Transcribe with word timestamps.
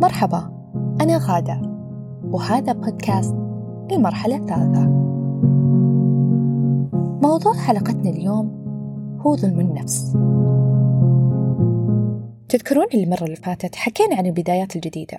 مرحبا 0.00 0.38
أنا 1.00 1.18
غادة 1.18 1.60
وهذا 2.22 2.72
بودكاست 2.72 3.34
المرحلة 3.92 4.36
الثالثة 4.36 4.88
موضوع 7.22 7.54
حلقتنا 7.54 8.10
اليوم 8.10 8.46
هو 9.20 9.36
ظلم 9.36 9.60
النفس. 9.60 10.12
تذكرون 12.48 12.86
المرة 12.94 13.24
اللي 13.24 13.36
فاتت 13.36 13.76
حكينا 13.76 14.16
عن 14.16 14.26
البدايات 14.26 14.76
الجديدة 14.76 15.18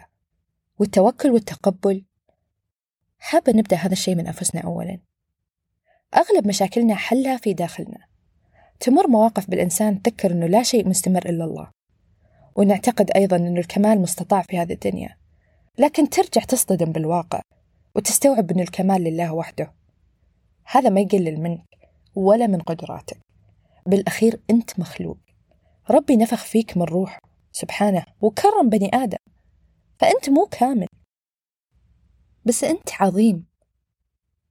والتوكل 0.79 1.31
والتقبل؟ 1.31 2.05
حابة 3.19 3.53
نبدأ 3.55 3.75
هذا 3.75 3.93
الشيء 3.93 4.15
من 4.15 4.27
أنفسنا 4.27 4.61
أولا. 4.61 4.99
أغلب 6.15 6.47
مشاكلنا 6.47 6.95
حلها 6.95 7.37
في 7.37 7.53
داخلنا. 7.53 7.99
تمر 8.79 9.07
مواقف 9.07 9.49
بالإنسان 9.49 10.01
تذكر 10.01 10.31
أنه 10.31 10.45
لا 10.45 10.63
شيء 10.63 10.89
مستمر 10.89 11.29
إلا 11.29 11.45
الله. 11.45 11.80
ونعتقد 12.55 13.11
أيضا 13.15 13.35
أن 13.35 13.57
الكمال 13.57 14.01
مستطاع 14.01 14.41
في 14.41 14.57
هذه 14.57 14.73
الدنيا. 14.73 15.17
لكن 15.77 16.09
ترجع 16.09 16.41
تصطدم 16.41 16.91
بالواقع 16.91 17.41
وتستوعب 17.95 18.51
أن 18.51 18.59
الكمال 18.59 19.03
لله 19.03 19.33
وحده. 19.33 19.73
هذا 20.65 20.89
ما 20.89 21.01
يقلل 21.01 21.41
منك 21.41 21.65
ولا 22.15 22.47
من 22.47 22.59
قدراتك. 22.61 23.17
بالأخير 23.85 24.41
أنت 24.49 24.79
مخلوق. 24.79 25.17
ربي 25.89 26.17
نفخ 26.17 26.43
فيك 26.43 26.77
من 26.77 26.83
روح 26.83 27.19
سبحانه 27.51 28.03
وكرم 28.21 28.69
بني 28.69 28.89
آدم. 28.93 29.17
فأنت 29.99 30.29
مو 30.29 30.45
كامل. 30.45 30.87
بس 32.45 32.63
أنت 32.63 32.89
عظيم. 32.99 33.45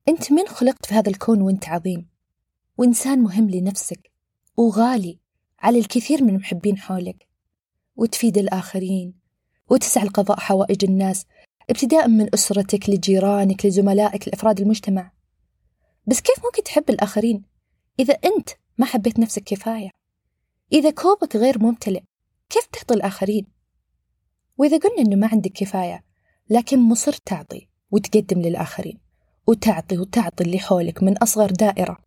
أنت 0.09 0.33
من 0.33 0.47
خلقت 0.49 0.87
في 0.87 0.95
هذا 0.95 1.11
الكون 1.11 1.43
وأنت 1.43 1.69
عظيم. 1.69 2.09
وإنسان 2.79 3.19
مهم 3.19 3.51
لنفسك 3.51 4.11
وغالي 4.57 5.19
على 5.59 5.79
الكثير 5.79 6.23
من 6.25 6.29
المحبين 6.29 6.79
حولك. 6.79 7.30
وتفيد 8.01 8.39
الآخرين 8.39 9.15
وتسعى 9.71 10.05
لقضاء 10.05 10.41
حوائج 10.41 10.85
الناس 10.85 11.27
ابتداء 11.71 12.09
من 12.09 12.35
أسرتك 12.35 12.91
لجيرانك 12.91 13.67
لزملائك 13.67 14.29
لأفراد 14.29 14.61
المجتمع. 14.61 15.13
بس 16.07 16.21
كيف 16.21 16.45
ممكن 16.45 16.63
تحب 16.63 16.91
الآخرين 16.91 17.43
إذا 18.01 18.15
أنت 18.15 18.49
ما 18.79 18.87
حبيت 18.87 19.19
نفسك 19.19 19.43
كفاية؟ 19.43 19.91
إذا 20.73 20.91
كوبك 20.91 21.37
غير 21.37 21.63
ممتلئ 21.63 22.03
كيف 22.51 22.67
تعطي 22.67 22.95
الآخرين؟ 22.95 23.47
وإذا 24.59 24.79
قلنا 24.79 25.03
أنه 25.03 25.17
ما 25.17 25.29
عندك 25.33 25.53
كفاية 25.53 26.05
لكن 26.51 26.79
مصر 26.79 27.13
تعطي 27.13 27.69
وتقدم 27.91 28.41
للآخرين 28.41 28.99
وتعطي 29.47 29.99
وتعطي 29.99 30.45
اللي 30.45 30.59
حولك 30.59 31.03
من 31.03 31.19
أصغر 31.19 31.51
دائرة 31.51 31.99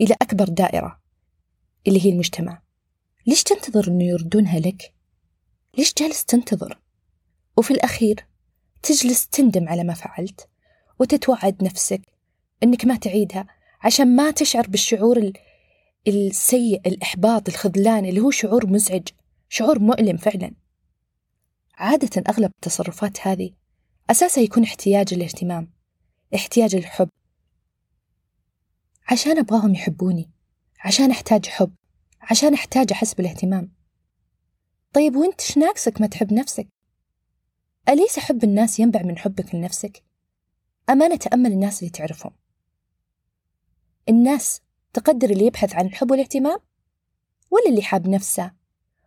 إلى 0.00 0.16
أكبر 0.22 0.48
دائرة 0.48 1.00
اللي 1.86 2.06
هي 2.06 2.10
المجتمع. 2.10 2.62
ليش 3.26 3.42
تنتظر 3.42 3.88
أنه 3.88 4.04
يردونها 4.04 4.60
لك؟ 4.60 4.94
ليش 5.78 5.94
جالس 5.98 6.24
تنتظر؟ 6.24 6.80
وفي 7.56 7.70
الأخير 7.70 8.26
تجلس 8.82 9.28
تندم 9.28 9.68
على 9.68 9.84
ما 9.84 9.94
فعلت 9.94 10.48
وتتوعد 10.98 11.64
نفسك 11.64 12.02
أنك 12.62 12.84
ما 12.84 12.96
تعيدها 12.96 13.46
عشان 13.80 14.16
ما 14.16 14.30
تشعر 14.30 14.66
بالشعور 14.66 15.32
السيء 16.08 16.80
الإحباط 16.86 17.48
الخذلان 17.48 18.04
اللي 18.06 18.20
هو 18.20 18.30
شعور 18.30 18.66
مزعج 18.66 19.08
شعور 19.48 19.78
مؤلم 19.78 20.16
فعلا. 20.16 20.54
عادة 21.74 22.22
أغلب 22.28 22.50
التصرفات 22.54 23.26
هذه 23.26 23.50
أساسها 24.10 24.44
يكون 24.44 24.62
احتياج 24.62 25.14
الاهتمام 25.14 25.72
احتياج 26.34 26.74
الحب. 26.74 27.08
عشان 29.08 29.38
أبغاهم 29.38 29.74
يحبوني 29.74 30.30
عشان 30.84 31.10
أحتاج 31.10 31.46
حب 31.46 31.74
عشان 32.20 32.54
أحتاج 32.54 32.92
أحس 32.92 33.14
بالاهتمام. 33.14 33.83
طيب 34.94 35.16
وانت 35.16 35.40
إيش 35.40 35.58
ناقصك 35.58 36.00
ما 36.00 36.06
تحب 36.06 36.32
نفسك؟ 36.32 36.68
أليس 37.88 38.18
حب 38.18 38.44
الناس 38.44 38.80
ينبع 38.80 39.02
من 39.02 39.18
حبك 39.18 39.54
لنفسك؟ 39.54 40.04
أمانة 40.90 41.16
تأمل 41.16 41.52
الناس 41.52 41.78
اللي 41.78 41.90
تعرفهم. 41.90 42.32
الناس 44.08 44.60
تقدر 44.92 45.30
اللي 45.30 45.46
يبحث 45.46 45.74
عن 45.74 45.86
الحب 45.86 46.10
والاهتمام؟ 46.10 46.58
ولا 47.50 47.68
اللي 47.68 47.82
حاب 47.82 48.08
نفسه 48.08 48.52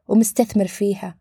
ومستثمر 0.08 0.68
فيها 0.68 1.18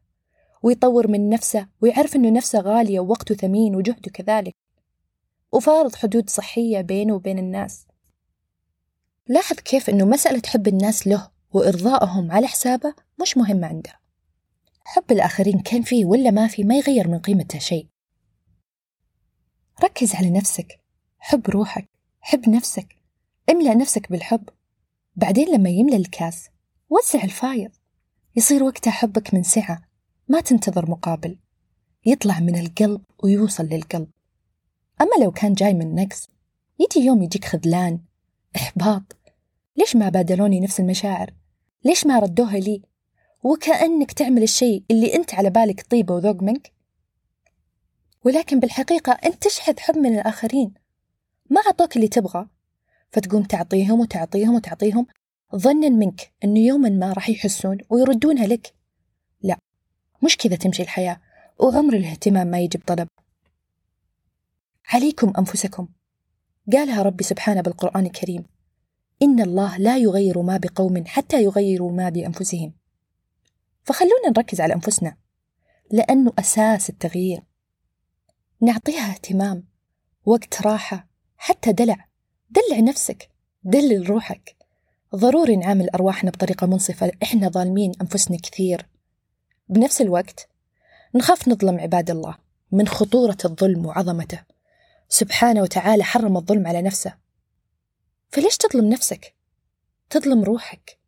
ويطور 0.63 1.09
من 1.09 1.31
نفسه 1.31 1.69
ويعرف 1.81 2.17
أنه 2.17 2.31
نفسه 2.31 2.61
غالية 2.61 3.01
ووقته 3.01 3.35
ثمين 3.35 3.77
وجهده 3.77 4.11
كذلك؟ 4.11 4.55
وفارض 5.53 5.95
حدود 5.95 6.31
صحية 6.31 6.81
بينه 6.81 7.15
وبين 7.15 7.39
الناس. 7.39 7.87
لاحظ 9.29 9.57
كيف 9.57 9.91
أنه 9.91 10.05
مسألة 10.05 10.43
حب 10.47 10.69
الناس 10.69 11.07
له 11.07 11.31
وإرضائهم 11.53 12.33
على 12.33 12.47
حسابه 12.47 12.95
مش 13.21 13.37
مهمة 13.37 13.67
عنده. 13.67 14.06
حب 14.89 15.13
الآخرين 15.13 15.59
كان 15.59 15.83
فيه 15.83 16.05
ولا 16.05 16.31
ما 16.31 16.49
فيه 16.49 16.65
ما 16.65 16.77
يغير 16.77 17.09
من 17.09 17.19
قيمته 17.19 17.59
شيء. 17.59 17.89
ركز 19.85 20.15
على 20.15 20.31
نفسك 20.31 20.81
حب 21.19 21.51
روحك 21.51 21.89
حب 22.21 22.49
نفسك 22.49 22.97
املأ 23.51 23.75
نفسك 23.75 24.11
بالحب. 24.11 24.49
بعدين 25.17 25.49
لما 25.55 25.71
يملأ 25.71 25.97
الكاس 25.97 26.49
وسع 26.91 27.25
الفايض. 27.25 27.71
يصير 28.37 28.63
وقتها 28.63 28.91
حبك 28.91 29.35
من 29.35 29.43
سعة 29.43 29.83
ما 30.29 30.41
تنتظر 30.41 30.91
مقابل. 30.91 31.39
يطلع 32.07 32.41
من 32.41 32.59
القلب 32.59 33.03
ويوصل 33.25 33.65
للقلب. 33.65 34.09
أما 35.01 35.25
لو 35.25 35.31
كان 35.31 35.55
جاي 35.55 35.75
من 35.75 35.95
نقص 35.95 36.29
يجي 36.79 37.07
يوم 37.07 37.23
يجيك 37.23 37.45
خذلان 37.45 38.01
إحباط. 38.57 39.17
ليش 39.77 39.97
ما 39.97 40.09
بادلوني 40.09 40.61
نفس 40.61 40.81
المشاعر؟ 40.81 41.35
ليش 41.85 42.07
ما 42.07 42.19
ردوها 42.19 42.59
لي؟ 42.59 42.83
وكأنك 43.47 44.13
تعمل 44.13 44.43
الشيء 44.43 44.85
اللي 44.91 45.15
أنت 45.15 45.35
على 45.35 45.51
بالك 45.51 45.87
طيبة 45.91 46.15
وذوق 46.15 46.43
منك. 46.43 46.73
ولكن 48.25 48.61
بالحقيقة 48.61 49.13
أنت 49.13 49.47
تشحذ 49.47 49.79
حب 49.79 49.97
من 49.97 50.19
الآخرين. 50.19 50.75
ما 51.51 51.61
عطوك 51.67 51.97
اللي 51.97 52.09
تبغى. 52.09 52.49
فتقوم 53.11 53.43
تعطيهم 53.43 54.01
وتعطيهم 54.01 54.55
وتعطيهم 54.55 55.07
ظنا 55.57 55.89
منك 55.89 56.33
أنه 56.45 56.61
يوما 56.61 56.89
ما 56.89 57.13
راح 57.13 57.29
يحسون 57.29 57.79
ويردونها 57.91 58.47
لك. 58.47 58.75
لا 59.43 59.59
مش 60.25 60.37
كذا 60.37 60.57
تمشي 60.57 60.83
الحياة 60.83 61.21
وعمر 61.59 61.95
الاهتمام 61.95 62.47
ما 62.47 62.61
يجي 62.61 62.79
بطلب 62.79 63.09
عليكم 64.89 65.33
أنفسكم. 65.39 65.89
قالها 66.73 67.03
ربي 67.03 67.25
سبحانه 67.25 67.61
بالقرآن 67.61 68.07
الكريم. 68.07 68.45
إن 69.23 69.41
الله 69.41 69.79
لا 69.79 69.97
يغير 69.99 70.43
ما 70.43 70.57
بقوم 70.57 71.05
حتى 71.07 71.43
يغيروا 71.43 71.93
ما 71.93 72.09
بأنفسهم. 72.09 72.73
فخلونا 73.87 74.29
نركز 74.29 74.61
على 74.61 74.75
أنفسنا 74.75 75.17
لأنه 75.91 76.33
أساس 76.39 76.91
التغيير. 76.91 77.43
نعطيها 78.61 79.11
اهتمام 79.11 79.69
وقت 80.25 80.63
راحة 80.63 81.09
حتى 81.37 81.73
دلع. 81.73 82.09
دلع 82.51 82.81
نفسك 82.81 83.31
دلل 83.65 84.11
روحك. 84.11 84.57
ضروري 85.17 85.57
نعامل 85.57 85.91
أرواحنا 85.91 86.31
بطريقة 86.31 86.67
منصفة 86.67 87.13
إحنا 87.23 87.49
ظالمين 87.49 87.93
أنفسنا 88.01 88.37
كثير. 88.37 88.89
بنفس 89.69 90.01
الوقت 90.01 90.49
نخاف 91.15 91.49
نظلم 91.49 91.81
عباد 91.81 92.11
الله 92.11 92.37
من 92.73 92.89
خطورة 92.89 93.39
الظلم 93.45 93.87
وعظمته. 93.87 94.45
سبحانه 95.09 95.63
وتعالى 95.63 96.05
حرم 96.05 96.37
الظلم 96.37 96.67
على 96.67 96.83
نفسه. 96.83 97.15
فليش 98.29 98.57
تظلم 98.57 98.89
نفسك؟ 98.89 99.35
تظلم 100.11 100.45
روحك. 100.45 100.99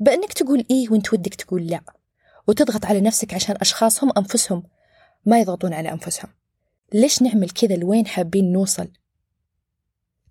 بأنك 0.00 0.32
تقول 0.32 0.64
إيه 0.70 0.90
وأنت 0.90 1.12
ودك 1.12 1.34
تقول 1.34 1.66
لا 1.66 1.80
وتضغط 2.48 2.84
على 2.84 3.00
نفسك 3.00 3.34
عشان 3.34 3.56
أشخاص 3.60 4.04
هم 4.04 4.12
أنفسهم 4.18 4.62
ما 5.26 5.40
يضغطون 5.40 5.72
على 5.72 5.92
أنفسهم. 5.92 6.30
ليش 6.94 7.22
نعمل 7.22 7.50
كذا؟ 7.50 7.76
لوين 7.76 8.06
حابين 8.06 8.52
نوصل؟ 8.52 8.88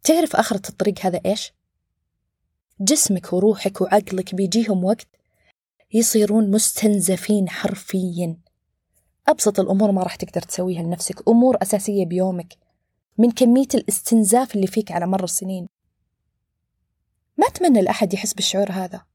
تعرف 0.04 0.36
آخرة 0.36 0.62
الطريق 0.70 1.06
هذا 1.06 1.22
إيش؟ 1.26 1.54
جسمك 2.80 3.34
وروحك 3.34 3.82
وعقلك 3.82 4.36
بيجيهم 4.36 4.84
وقت 4.84 5.08
يصيرون 5.94 6.52
مستنزفين 6.52 7.50
حرفيا. 7.50 8.38
أبسط 9.28 9.60
الأمور 9.60 9.92
ما 9.92 10.04
راح 10.04 10.16
تقدر 10.16 10.42
تسويها 10.42 10.84
لنفسك 10.84 11.28
أمور 11.28 11.58
أساسية 11.62 12.06
بيومك 12.06 12.54
من 13.18 13.32
كمية 13.32 13.68
الاستنزاف 13.74 14.56
اللي 14.56 14.68
فيك 14.68 14.92
على 14.92 15.08
مر 15.08 15.24
السنين. 15.24 15.68
ما 17.38 17.48
أتمنى 17.48 17.82
لأحد 17.82 18.14
يحس 18.14 18.34
بالشعور 18.34 18.72
هذا. 18.72 19.06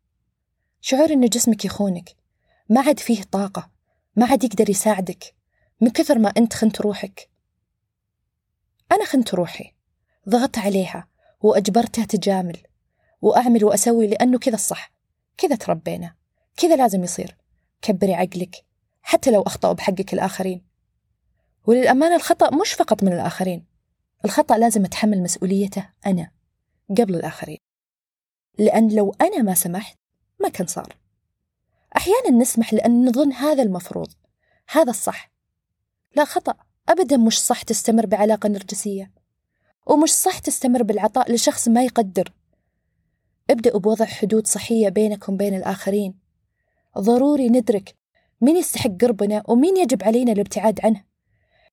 شعور 0.84 1.12
إن 1.12 1.26
جسمك 1.26 1.64
يخونك. 1.64 2.17
ما 2.69 2.81
عاد 2.81 3.00
فيه 3.00 3.23
طاقة. 3.23 3.70
ما 4.17 4.26
عاد 4.26 4.44
يقدر 4.44 4.70
يساعدك. 4.70 5.34
من 5.81 5.90
كثر 5.90 6.19
ما 6.19 6.29
أنت 6.29 6.55
خنت 6.55 6.81
روحك. 6.81 7.31
أنا 8.93 9.05
خنت 9.05 9.34
روحي. 9.34 9.75
ضغطت 10.29 10.58
عليها 10.58 11.08
وأجبرتها 11.40 12.05
تجامل. 12.05 12.58
وأعمل 13.20 13.64
وأسوي 13.64 14.06
لأنه 14.06 14.38
كذا 14.38 14.55
الصح. 14.55 14.93
كذا 15.38 15.56
تربينا. 15.56 16.14
كذا 16.56 16.76
لازم 16.76 17.05
يصير. 17.05 17.37
كبري 17.82 18.14
عقلك. 18.14 18.64
حتى 19.02 19.31
لو 19.31 19.43
أخطأوا 19.43 19.73
بحقك 19.73 20.14
الآخرين. 20.14 20.64
وللأمانة 21.67 22.17
الخطأ 22.17 22.50
مش 22.50 22.73
فقط 22.73 23.02
من 23.02 23.12
الآخرين. 23.12 23.67
الخطأ 24.25 24.58
لازم 24.58 24.85
أتحمل 24.85 25.23
مسؤوليته 25.23 25.88
أنا. 26.06 26.31
قبل 26.90 27.14
الآخرين. 27.14 27.58
لأن 28.58 28.88
لو 28.88 29.14
أنا 29.20 29.43
ما 29.43 29.55
سمحت 29.55 30.01
ما 30.42 30.48
كان 30.48 30.66
صار. 30.66 30.96
أحيانا 31.96 32.30
نسمح 32.30 32.74
لأن 32.74 33.08
نظن 33.08 33.32
هذا 33.32 33.62
المفروض 33.62 34.10
هذا 34.68 34.90
الصح. 34.90 35.32
لا 36.16 36.24
خطأ 36.24 36.54
أبدا 36.88 37.16
مش 37.16 37.40
صح 37.42 37.62
تستمر 37.62 38.06
بعلاقة 38.06 38.48
نرجسية. 38.48 39.12
ومش 39.86 40.10
صح 40.10 40.38
تستمر 40.38 40.82
بالعطاء 40.82 41.32
لشخص 41.32 41.68
ما 41.68 41.84
يقدر. 41.84 42.32
ابدأوا 43.50 43.80
بوضع 43.80 44.04
حدود 44.04 44.46
صحية 44.46 44.88
بينكم 44.88 45.36
بين 45.36 45.54
الآخرين. 45.54 46.18
ضروري 46.98 47.48
ندرك 47.48 47.96
مين 48.40 48.56
يستحق 48.56 48.90
قربنا 49.00 49.42
ومين 49.48 49.76
يجب 49.76 50.04
علينا 50.04 50.32
الابتعاد 50.32 50.80
عنه. 50.84 51.04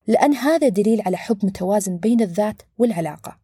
لأن 0.08 0.34
هذا 0.34 0.68
دليل 0.68 1.02
على 1.06 1.18
حب 1.18 1.46
متوازن 1.46 1.98
بين 1.98 2.22
الذات 2.22 2.62
والعلاقة. 2.78 3.40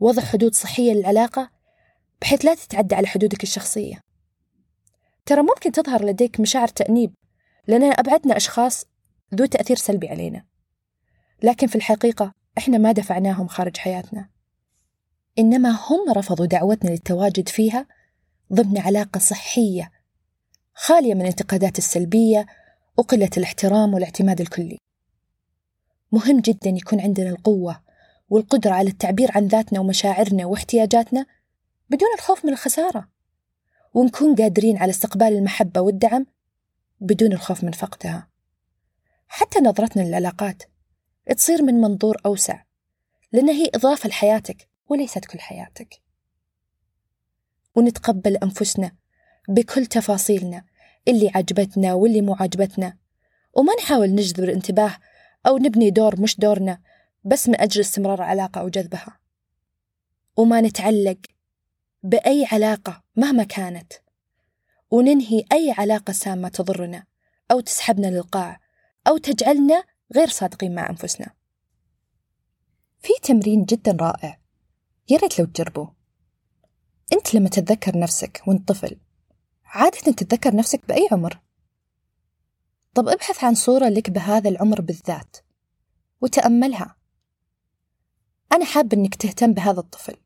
وضع 0.00 0.22
حدود 0.22 0.54
صحية 0.54 0.92
للعلاقة 0.92 1.50
بحيث 2.22 2.44
لا 2.44 2.54
تتعدى 2.54 2.94
على 2.94 3.06
حدودك 3.06 3.42
الشخصية. 3.42 4.00
ترى 5.26 5.42
ممكن 5.42 5.72
تظهر 5.72 6.04
لديك 6.04 6.40
مشاعر 6.40 6.68
تأنيب 6.68 7.14
لأننا 7.66 7.86
أبعدنا 7.86 8.36
أشخاص 8.36 8.84
ذو 9.34 9.44
تأثير 9.44 9.76
سلبي 9.76 10.08
علينا. 10.08 10.44
لكن 11.42 11.66
في 11.66 11.76
الحقيقة 11.76 12.32
إحنا 12.58 12.78
ما 12.78 12.92
دفعناهم 12.92 13.46
خارج 13.46 13.76
حياتنا. 13.76 14.28
إنما 15.38 15.70
هم 15.70 16.12
رفضوا 16.12 16.46
دعوتنا 16.46 16.90
للتواجد 16.90 17.48
فيها 17.48 17.86
ضمن 18.52 18.78
علاقة 18.78 19.18
صحية 19.18 19.90
خالية 20.74 21.14
من 21.14 21.20
الانتقادات 21.20 21.78
السلبية 21.78 22.46
وقلة 22.96 23.30
الاحترام 23.36 23.94
والاعتماد 23.94 24.40
الكلي. 24.40 24.78
مهم 26.12 26.40
جدا 26.40 26.70
يكون 26.70 27.00
عندنا 27.00 27.30
القوة 27.30 27.80
والقدرة 28.28 28.70
على 28.72 28.88
التعبير 28.88 29.30
عن 29.34 29.46
ذاتنا 29.46 29.80
ومشاعرنا 29.80 30.46
واحتياجاتنا 30.46 31.26
بدون 31.92 32.08
الخوف 32.14 32.44
من 32.44 32.52
الخسارة. 32.52 33.08
ونكون 33.94 34.34
قادرين 34.34 34.76
على 34.76 34.90
استقبال 34.90 35.26
المحبة 35.26 35.80
والدعم 35.80 36.26
بدون 37.00 37.32
الخوف 37.32 37.64
من 37.64 37.72
فقدها. 37.72 38.28
حتى 39.28 39.58
نظرتنا 39.58 40.02
للعلاقات 40.02 40.62
تصير 41.36 41.62
من 41.62 41.74
منظور 41.74 42.16
أوسع 42.26 42.62
لأن 43.32 43.48
هي 43.48 43.70
إضافة 43.74 44.08
لحياتك 44.08 44.68
وليست 44.88 45.24
كل 45.24 45.40
حياتك. 45.40 46.02
ونتقبل 47.74 48.36
أنفسنا 48.36 48.92
بكل 49.48 49.86
تفاصيلنا 49.86 50.64
اللي 51.08 51.30
عجبتنا 51.34 51.94
واللي 51.94 52.20
مو 52.20 52.34
عجبتنا. 52.40 52.98
وما 53.54 53.74
نحاول 53.74 54.10
نجذب 54.14 54.44
الانتباه 54.44 54.96
أو 55.46 55.58
نبني 55.58 55.90
دور 55.90 56.20
مش 56.20 56.40
دورنا 56.40 56.80
بس 57.24 57.48
من 57.48 57.60
أجل 57.60 57.80
استمرار 57.80 58.22
علاقة 58.22 58.60
أو 58.60 58.68
جذبها. 58.68 59.18
وما 60.36 60.60
نتعلق 60.60 61.18
بأي 62.02 62.46
علاقة 62.52 63.02
مهما 63.16 63.44
كانت. 63.44 63.92
وننهي 64.90 65.44
أي 65.52 65.74
علاقة 65.78 66.12
سامة 66.12 66.48
تضرنا 66.48 67.04
أو 67.50 67.60
تسحبنا 67.60 68.06
للقاع 68.06 68.60
أو 69.08 69.16
تجعلنا 69.16 69.84
غير 70.14 70.28
صادقين 70.28 70.74
مع 70.74 70.90
أنفسنا. 70.90 71.34
في 73.00 73.12
تمرين 73.22 73.64
جدا 73.64 73.96
رائع. 74.00 74.40
يا 75.10 75.16
ريت 75.16 75.38
لو 75.38 75.46
تجربوه 75.46 75.94
أنت 77.12 77.34
لما 77.34 77.48
تتذكر 77.48 77.98
نفسك 77.98 78.42
وأنت 78.46 78.68
طفل 78.68 79.00
عادة 79.64 79.98
تتذكر 79.98 80.56
نفسك 80.56 80.88
بأي 80.88 81.08
عمر؟ 81.12 81.40
طب 82.94 83.08
ابحث 83.08 83.44
عن 83.44 83.54
صورة 83.54 83.88
لك 83.88 84.10
بهذا 84.10 84.48
العمر 84.48 84.80
بالذات 84.80 85.36
وتأملها. 86.20 86.96
أنا 88.52 88.64
حاب 88.64 88.92
أنك 88.92 89.14
تهتم 89.14 89.52
بهذا 89.52 89.80
الطفل. 89.80 90.16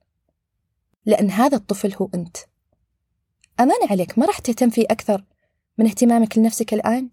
لأن 1.07 1.31
هذا 1.31 1.57
الطفل 1.57 1.95
هو 1.95 2.09
أنت. 2.15 2.37
أمان 3.61 3.89
عليك 3.91 4.19
ما 4.19 4.27
راح 4.27 4.39
تهتم 4.39 4.71
فيه 4.71 4.85
أكثر 4.91 5.25
من 5.79 5.87
اهتمامك 5.87 6.39
لنفسك 6.39 6.75
الآن؟ 6.75 7.11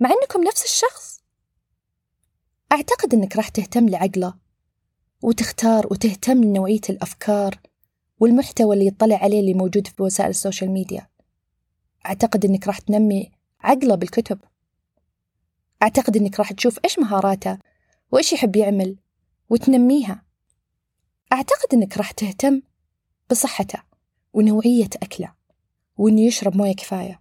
مع 0.00 0.10
أنكم 0.10 0.42
نفس 0.44 0.64
الشخص؟ 0.64 1.20
أعتقد 2.72 3.14
أنك 3.14 3.36
راح 3.36 3.48
تهتم 3.48 3.88
لعقله 3.88 4.34
وتختار 5.22 5.86
وتهتم 5.90 6.44
لنوعية 6.44 6.80
الأفكار 6.90 7.58
والمحتوى 8.20 8.74
اللي 8.74 8.86
يطلع 8.86 9.16
عليه 9.16 9.40
اللي 9.40 9.54
موجود 9.54 9.86
في 9.86 10.02
وسائل 10.02 10.30
السوشيال 10.30 10.70
ميديا. 10.70 11.08
أعتقد 12.06 12.44
أنك 12.44 12.66
راح 12.66 12.78
تنمي 12.78 13.30
عقله 13.60 13.94
بالكتب. 13.94 14.38
أعتقد 15.82 16.16
أنك 16.16 16.38
راح 16.38 16.52
تشوف 16.52 16.78
إيش 16.84 16.98
مهاراته 16.98 17.58
وإيش 18.12 18.32
يحب 18.32 18.56
يعمل 18.56 18.96
وتنميها. 19.50 20.22
أعتقد 21.32 21.74
أنك 21.74 21.96
راح 21.96 22.10
تهتم 22.10 22.62
بصحته 23.30 23.82
ونوعية 24.32 24.90
أكله 25.02 25.32
وإنه 25.98 26.20
يشرب 26.20 26.56
موية 26.56 26.74
كفاية. 26.74 27.20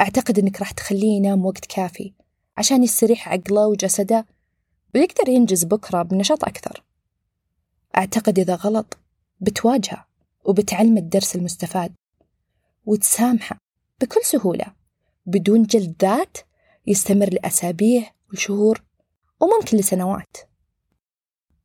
أعتقد 0.00 0.38
أنك 0.38 0.60
راح 0.60 0.70
تخليه 0.70 1.16
ينام 1.16 1.46
وقت 1.46 1.66
كافي 1.66 2.12
عشان 2.56 2.82
يستريح 2.82 3.28
عقله 3.28 3.66
وجسده 3.66 4.26
ويقدر 4.94 5.28
ينجز 5.28 5.64
بكرة 5.64 6.02
بنشاط 6.02 6.44
أكثر. 6.44 6.84
أعتقد 7.96 8.38
إذا 8.38 8.54
غلط 8.54 8.98
بتواجهه 9.40 10.06
وبتعلم 10.44 10.96
الدرس 10.98 11.36
المستفاد 11.36 11.92
وتسامحه 12.86 13.58
بكل 14.00 14.20
سهولة 14.24 14.66
بدون 15.26 15.62
جلد 15.62 15.94
ذات 16.02 16.38
يستمر 16.86 17.30
لأسابيع 17.30 18.10
وشهور 18.32 18.82
وممكن 19.40 19.76
لسنوات. 19.76 20.36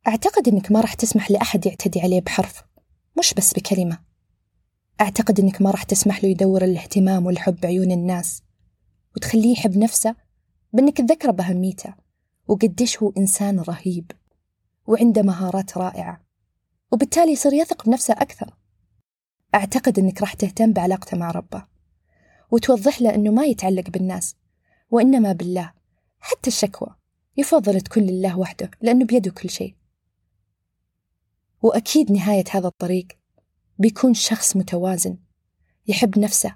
أعتقد 0.07 0.47
أنك 0.47 0.71
ما 0.71 0.81
راح 0.81 0.94
تسمح 0.94 1.31
لأحد 1.31 1.65
يعتدي 1.65 2.01
عليه 2.01 2.21
بحرف 2.21 2.66
مش 3.19 3.33
بس 3.33 3.53
بكلمة. 3.53 3.99
أعتقد 5.01 5.39
أنك 5.39 5.61
ما 5.61 5.71
راح 5.71 5.83
تسمح 5.83 6.23
له 6.23 6.29
يدور 6.29 6.63
الاهتمام 6.63 7.25
والحب 7.25 7.55
بعيون 7.59 7.91
الناس 7.91 8.43
وتخليه 9.15 9.53
يحب 9.53 9.77
نفسه 9.77 10.15
بأنك 10.73 10.97
تذكره 10.97 11.31
بأهميته 11.31 11.93
وقديش 12.47 12.97
هو 13.03 13.13
إنسان 13.17 13.59
رهيب 13.59 14.11
وعنده 14.87 15.21
مهارات 15.21 15.77
رائعة 15.77 16.21
وبالتالي 16.91 17.31
يصير 17.31 17.53
يثق 17.53 17.85
بنفسه 17.85 18.13
أكثر. 18.13 18.53
أعتقد 19.55 19.99
أنك 19.99 20.21
راح 20.21 20.33
تهتم 20.33 20.73
بعلاقته 20.73 21.17
مع 21.17 21.31
ربه 21.31 21.65
وتوضح 22.51 23.01
له 23.01 23.15
أنه 23.15 23.31
ما 23.31 23.45
يتعلق 23.45 23.89
بالناس 23.89 24.35
وإنما 24.91 25.31
بالله 25.33 25.73
حتى 26.19 26.47
الشكوى 26.47 26.95
يفضل 27.37 27.81
تكون 27.81 28.03
لله 28.03 28.39
وحده 28.39 28.71
لأنه 28.81 29.05
بيده 29.05 29.31
كل 29.31 29.49
شيء. 29.49 29.76
وأكيد 31.62 32.12
نهاية 32.12 32.44
هذا 32.51 32.68
الطريق 32.68 33.07
بيكون 33.80 34.13
شخص 34.13 34.56
متوازن 34.56 35.18
يحب 35.88 36.19
نفسه 36.19 36.56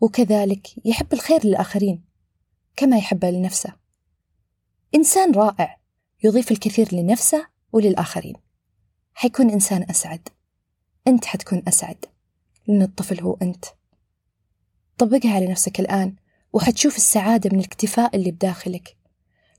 وكذلك 0.00 0.86
يحب 0.86 1.12
الخير 1.12 1.46
للآخرين 1.46 2.04
كما 2.76 2.96
يحبه 2.96 3.30
لنفسه. 3.30 3.72
إنسان 4.94 5.32
رائع 5.34 5.78
يضيف 6.24 6.52
الكثير 6.52 6.94
لنفسه 6.94 7.46
وللآخرين. 7.72 8.34
حيكون 9.14 9.50
إنسان 9.50 9.86
أسعد. 9.90 10.28
أنت 11.06 11.24
حتكون 11.24 11.62
أسعد. 11.68 12.04
لأن 12.66 12.82
الطفل 12.82 13.20
هو 13.20 13.38
أنت. 13.42 13.64
طبقها 14.98 15.34
على 15.34 15.46
نفسك 15.46 15.80
الآن 15.80 16.16
وحتشوف 16.52 16.96
السعادة 16.96 17.50
من 17.52 17.58
الاكتفاء 17.58 18.16
اللي 18.16 18.30
بداخلك 18.30 18.96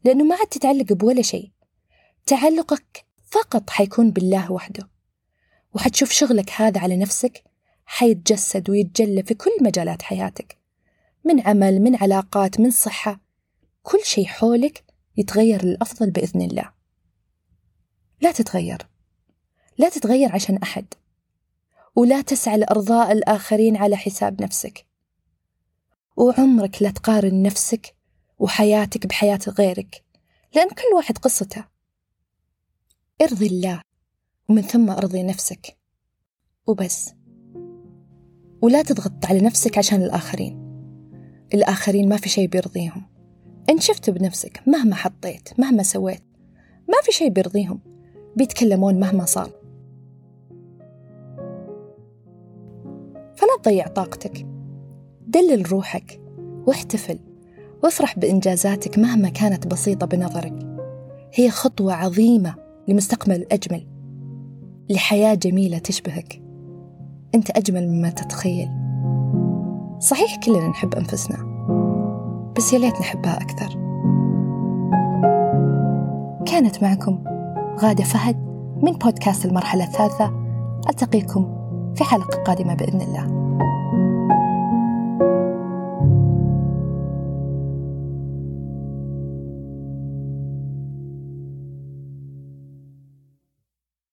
لأنه 0.03 0.23
ما 0.23 0.35
عاد 0.35 0.47
تتعلق 0.47 0.93
بولا 0.93 1.21
شيء. 1.21 1.51
تعلقك 2.25 3.05
فقط 3.31 3.69
حيكون 3.69 4.12
بالله 4.12 4.51
وحده. 4.51 4.89
وحتشوف 5.74 6.12
شغلك 6.12 6.51
هذا 6.51 6.81
على 6.81 6.98
نفسك 6.98 7.43
حيتجسد 7.86 8.69
ويتجلى 8.69 9.24
في 9.24 9.33
كل 9.33 9.51
مجالات 9.62 10.01
حياتك. 10.01 10.57
من 11.25 11.48
عمل 11.48 11.79
من 11.79 11.95
علاقات 11.95 12.59
من 12.59 12.71
صحة. 12.71 13.19
كل 13.83 14.00
شيء 14.03 14.25
حولك 14.25 14.83
يتغير 15.17 15.65
للأفضل 15.65 16.12
بإذن 16.12 16.41
الله. 16.41 16.71
لا 18.21 18.31
تتغير. 18.31 18.88
لا 19.77 19.89
تتغير 19.89 20.31
عشان 20.31 20.57
أحد. 20.57 20.86
ولا 21.95 22.21
تسعى 22.21 22.57
لإرضاء 22.57 23.12
الآخرين 23.12 23.77
على 23.77 23.98
حساب 23.98 24.41
نفسك. 24.41 24.86
وعمرك 26.17 26.81
لا 26.81 26.91
تقارن 26.91 27.43
نفسك 27.43 27.95
وحياتك 28.39 29.07
بحياة 29.07 29.39
غيرك. 29.48 30.03
لأن 30.55 30.69
كل 30.69 30.95
واحد 30.95 31.17
قصته. 31.17 31.78
ارضي 33.21 33.47
الله 33.47 33.81
ومن 34.49 34.61
ثم 34.61 34.89
ارضي 34.89 35.23
نفسك. 35.23 35.77
وبس. 36.67 37.13
ولا 38.61 38.81
تضغط 38.81 39.25
على 39.25 39.39
نفسك 39.39 39.77
عشان 39.77 40.01
الآخرين. 40.01 40.59
الآخرين 41.53 42.09
ما 42.09 42.17
في 42.17 42.29
شيء 42.29 42.47
بيرضيهم. 42.47 43.05
إن 43.69 43.79
شفت 43.79 44.09
بنفسك 44.09 44.61
مهما 44.67 44.95
حطيت 44.95 45.59
مهما 45.59 45.83
سويت 45.83 46.23
ما 46.88 46.97
في 47.03 47.11
شيء 47.11 47.29
بيرضيهم. 47.29 47.79
بيتكلمون 48.35 48.99
مهما 48.99 49.25
صار. 49.25 49.51
فلا 53.35 53.57
تضيع 53.63 53.88
طاقتك. 53.88 54.47
دلل 55.27 55.71
روحك 55.71 56.21
واحتفل 56.67 57.19
وافرح 57.83 58.19
بإنجازاتك 58.19 58.99
مهما 58.99 59.29
كانت 59.29 59.67
بسيطة 59.67 60.05
بنظرك. 60.05 60.79
هي 61.33 61.49
خطوة 61.49 61.93
عظيمة. 61.93 62.68
لمستقبل 62.89 63.46
أجمل. 63.51 63.88
لحياة 64.89 65.36
جميلة 65.36 65.77
تشبهك. 65.77 66.41
أنت 67.36 67.50
أجمل 67.50 67.88
مما 67.89 68.10
تتخيل. 68.10 68.69
صحيح 70.00 70.39
كلنا 70.46 70.67
نحب 70.67 70.96
أنفسنا. 70.96 71.38
بس 72.58 72.74
يا 72.74 72.79
ليت 72.79 73.00
نحبها 73.00 73.38
أكثر. 73.38 73.69
كانت 76.46 76.84
معكم 76.84 77.24
غادة 77.79 78.03
فهد 78.03 78.36
من 78.84 78.91
بودكاست 78.91 79.46
المرحلة 79.46 79.84
الثالثة. 79.84 80.34
ألتقيكم 80.89 81.55
في 81.96 82.03
حلقة 82.03 82.43
قادمة 82.43 82.74
بإذن 82.74 83.01
الله. 83.01 83.38